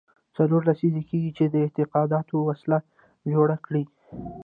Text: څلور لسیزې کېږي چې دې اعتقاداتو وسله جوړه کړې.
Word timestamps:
څلور 0.35 0.61
لسیزې 0.69 1.01
کېږي 1.09 1.31
چې 1.37 1.45
دې 1.51 1.59
اعتقاداتو 1.63 2.35
وسله 2.49 2.77
جوړه 3.33 3.57
کړې. 3.65 3.83